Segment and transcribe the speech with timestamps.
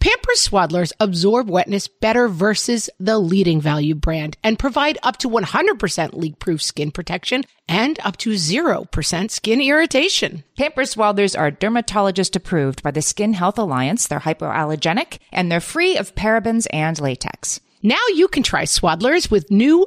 [0.00, 6.14] Pampers Swaddlers absorb wetness better versus the leading value brand and provide up to 100%
[6.14, 10.42] leak-proof skin protection and up to 0% skin irritation.
[10.56, 14.06] Pampers Swaddlers are dermatologist approved by the Skin Health Alliance.
[14.06, 17.60] They're hypoallergenic and they're free of parabens and latex.
[17.82, 19.86] Now you can try Swaddlers with new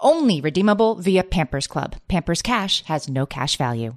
[0.00, 1.96] Only redeemable via Pampers Club.
[2.06, 3.96] Pampers Cash has no cash value.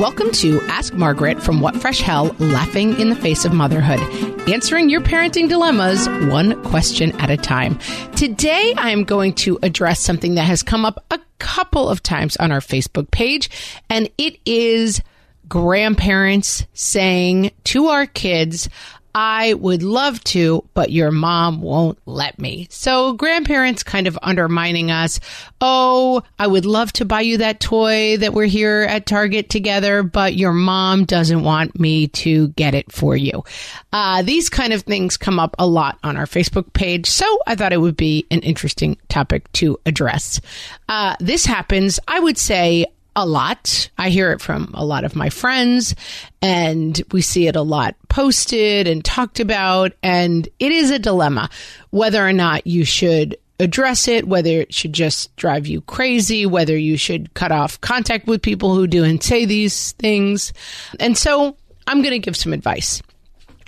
[0.00, 4.00] Welcome to Ask Margaret from What Fresh Hell, laughing in the face of motherhood,
[4.48, 7.78] answering your parenting dilemmas one question at a time.
[8.16, 12.52] Today, I'm going to address something that has come up a couple of times on
[12.52, 13.50] our Facebook page,
[13.90, 15.02] and it is
[15.50, 18.70] grandparents saying to our kids,
[19.14, 22.68] I would love to, but your mom won't let me.
[22.70, 25.20] So grandparents kind of undermining us.
[25.60, 30.02] Oh, I would love to buy you that toy that we're here at Target together,
[30.02, 33.44] but your mom doesn't want me to get it for you.
[33.92, 37.08] Uh, these kind of things come up a lot on our Facebook page.
[37.08, 40.40] So I thought it would be an interesting topic to address.
[40.88, 43.90] Uh, this happens, I would say, a lot.
[43.98, 45.94] I hear it from a lot of my friends
[46.40, 49.92] and we see it a lot posted and talked about.
[50.02, 51.50] And it is a dilemma
[51.90, 56.76] whether or not you should address it, whether it should just drive you crazy, whether
[56.76, 60.52] you should cut off contact with people who do and say these things.
[60.98, 61.56] And so
[61.86, 63.02] I'm going to give some advice.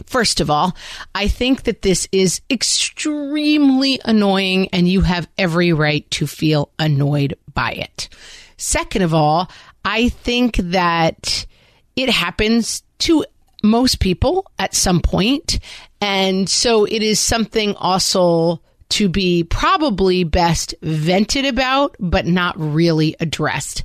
[0.06, 0.74] First of all,
[1.14, 7.36] I think that this is extremely annoying and you have every right to feel annoyed
[7.52, 8.08] by it.
[8.62, 9.50] Second of all,
[9.84, 11.46] I think that
[11.96, 13.24] it happens to
[13.64, 15.58] most people at some point,
[16.02, 23.14] And so it is something also to be probably best vented about, but not really
[23.20, 23.84] addressed.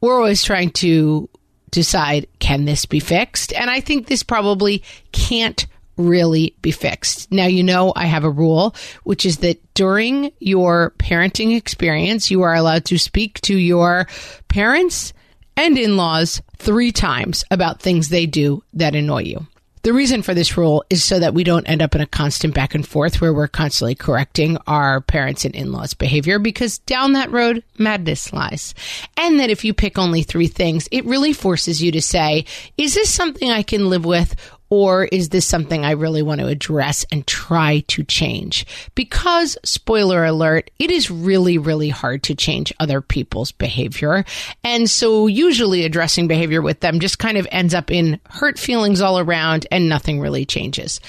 [0.00, 1.30] We're always trying to
[1.70, 3.52] decide, can this be fixed?
[3.52, 4.82] And I think this probably
[5.12, 5.64] can't
[5.98, 7.30] really be fixed.
[7.30, 12.42] Now, you know, I have a rule, which is that during your parenting experience, you
[12.42, 14.06] are allowed to speak to your
[14.48, 15.12] parents
[15.56, 19.46] and in laws three times about things they do that annoy you.
[19.82, 22.52] The reason for this rule is so that we don't end up in a constant
[22.52, 27.12] back and forth where we're constantly correcting our parents and in laws' behavior because down
[27.12, 28.74] that road, madness lies.
[29.16, 32.44] And that if you pick only three things, it really forces you to say,
[32.76, 34.34] is this something I can live with
[34.70, 38.66] or is this something I really want to address and try to change?
[38.94, 44.24] Because, spoiler alert, it is really, really hard to change other people's behavior.
[44.62, 49.00] And so usually addressing behavior with them just kind of ends up in hurt feelings
[49.00, 51.00] all around and nothing really changes.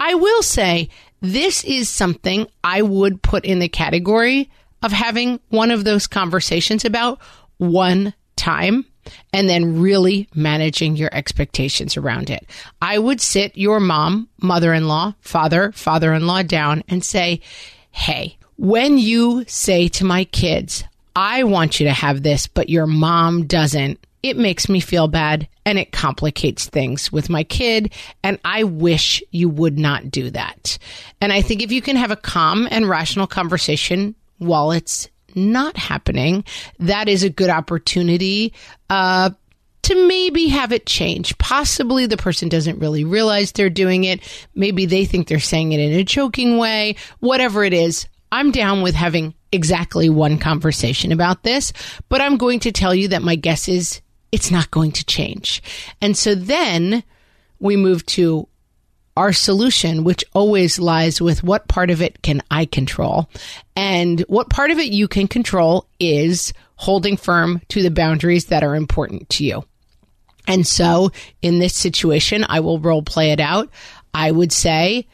[0.00, 0.90] I will say
[1.20, 4.50] this is something I would put in the category
[4.82, 7.20] of having one of those conversations about
[7.58, 8.84] one time
[9.32, 12.46] and then really managing your expectations around it.
[12.80, 17.40] I would sit your mom, mother in law, father, father in law down and say,
[17.90, 20.84] Hey, when you say to my kids,
[21.14, 25.48] I want you to have this, but your mom doesn't, it makes me feel bad
[25.64, 27.92] and it complicates things with my kid.
[28.22, 30.78] And I wish you would not do that.
[31.20, 35.76] And I think if you can have a calm and rational conversation while it's not
[35.76, 36.44] happening,
[36.78, 38.52] that is a good opportunity
[38.90, 39.30] uh,
[39.82, 41.36] to maybe have it change.
[41.38, 44.20] Possibly the person doesn't really realize they're doing it.
[44.54, 46.96] Maybe they think they're saying it in a joking way.
[47.20, 51.72] Whatever it is, I'm down with having exactly one conversation about this,
[52.08, 54.00] but I'm going to tell you that my guess is
[54.32, 55.62] it's not going to change.
[56.00, 57.04] And so then
[57.60, 58.48] we move to
[59.16, 63.28] our solution, which always lies with what part of it can I control?
[63.74, 68.62] And what part of it you can control is holding firm to the boundaries that
[68.62, 69.64] are important to you.
[70.46, 71.10] And so
[71.42, 73.70] in this situation, I will role play it out.
[74.14, 75.08] I would say,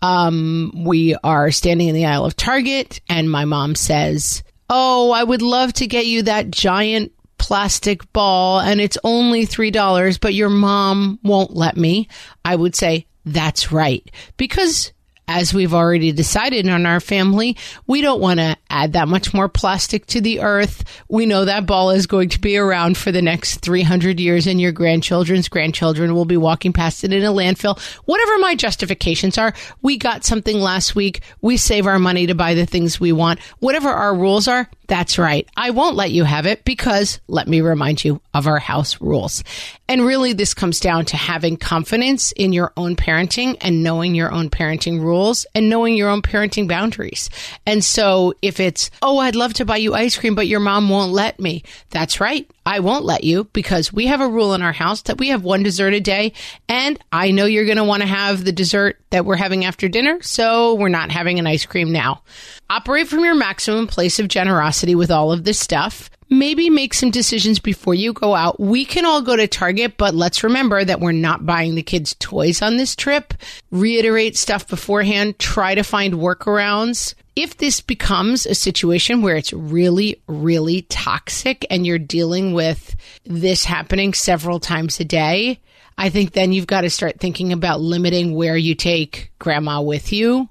[0.00, 5.24] um, we are standing in the aisle of Target and my mom says, Oh, I
[5.24, 10.50] would love to get you that giant plastic ball and it's only $3, but your
[10.50, 12.08] mom won't let me.
[12.44, 14.10] I would say, That's right.
[14.36, 14.92] Because
[15.28, 19.48] as we've already decided in our family, we don't want to add that much more
[19.48, 20.82] plastic to the earth.
[21.08, 24.58] We know that ball is going to be around for the next 300 years and
[24.60, 27.78] your grandchildren's grandchildren will be walking past it in a landfill.
[28.06, 29.52] Whatever my justifications are,
[29.82, 31.20] we got something last week.
[31.42, 33.40] We save our money to buy the things we want.
[33.58, 35.46] Whatever our rules are, that's right.
[35.54, 39.44] I won't let you have it because let me remind you of our house rules.
[39.86, 44.32] And really, this comes down to having confidence in your own parenting and knowing your
[44.32, 45.17] own parenting rules
[45.54, 47.30] and knowing your own parenting boundaries.
[47.66, 50.88] And so if it's, oh, I'd love to buy you ice cream, but your mom
[50.88, 51.62] won't let me.
[51.90, 52.48] That's right.
[52.68, 55.42] I won't let you because we have a rule in our house that we have
[55.42, 56.34] one dessert a day.
[56.68, 59.88] And I know you're going to want to have the dessert that we're having after
[59.88, 60.20] dinner.
[60.20, 62.22] So we're not having an ice cream now.
[62.68, 66.10] Operate from your maximum place of generosity with all of this stuff.
[66.28, 68.60] Maybe make some decisions before you go out.
[68.60, 72.16] We can all go to Target, but let's remember that we're not buying the kids
[72.18, 73.32] toys on this trip.
[73.70, 75.38] Reiterate stuff beforehand.
[75.38, 81.86] Try to find workarounds if this becomes a situation where it's really, really toxic and
[81.86, 85.60] you're dealing with this happening several times a day,
[85.96, 90.12] I think then you've got to start thinking about limiting where you take grandma with
[90.12, 90.48] you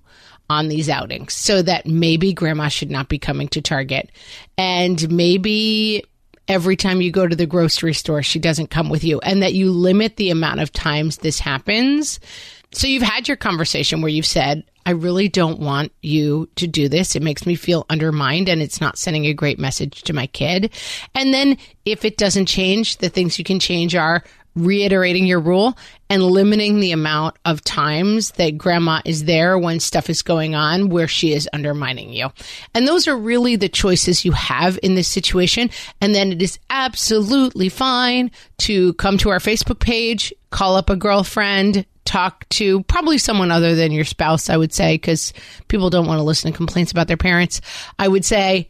[0.49, 4.09] on these outings so that maybe grandma should not be coming to Target
[4.57, 6.05] and maybe
[6.47, 9.53] every time you go to the grocery store she doesn't come with you and that
[9.53, 12.21] you limit the amount of times this happens.
[12.71, 16.87] So you've had your conversation where you've said, I really don't want you to do
[16.87, 17.13] this.
[17.13, 20.73] It makes me feel undermined and it's not sending a great message to my kid.
[21.13, 24.23] And then if it doesn't change, the things you can change are
[24.55, 25.77] reiterating your rule
[26.09, 30.87] and limiting the amount of times that grandma is there when stuff is going on
[30.87, 32.29] where she is undermining you.
[32.73, 35.69] And those are really the choices you have in this situation.
[35.99, 40.95] And then it is absolutely fine to come to our Facebook page, call up a
[40.95, 45.33] girlfriend, talk to probably someone other than your spouse, I would say, because
[45.67, 47.61] people don't want to listen to complaints about their parents.
[47.99, 48.69] I would say,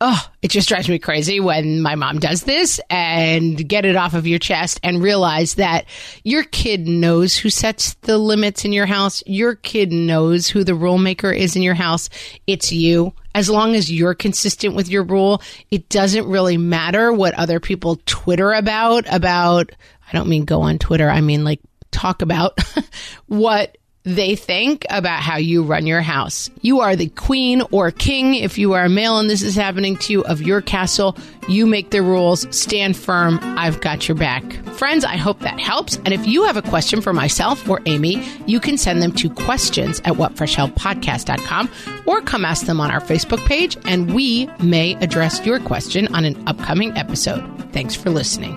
[0.00, 4.14] oh, it just drives me crazy when my mom does this and get it off
[4.14, 5.86] of your chest and realize that
[6.24, 9.22] your kid knows who sets the limits in your house.
[9.26, 12.08] Your kid knows who the rule maker is in your house.
[12.46, 13.12] It's you.
[13.34, 18.00] As long as you're consistent with your rule, it doesn't really matter what other people
[18.04, 19.70] Twitter about, about,
[20.08, 21.08] I don't mean go on Twitter.
[21.08, 21.60] I mean like
[21.92, 22.58] talk about
[23.26, 26.50] what they think about how you run your house.
[26.60, 29.96] You are the queen or king if you are a male and this is happening
[29.98, 31.16] to you of your castle.
[31.48, 32.46] You make the rules.
[32.56, 33.38] Stand firm.
[33.42, 34.42] I've got your back.
[34.74, 35.96] Friends, I hope that helps.
[35.98, 39.30] And if you have a question for myself or Amy, you can send them to
[39.30, 41.70] questions at whatfreshhellpodcast.com
[42.06, 46.24] or come ask them on our Facebook page and we may address your question on
[46.24, 47.42] an upcoming episode.
[47.72, 48.56] Thanks for listening.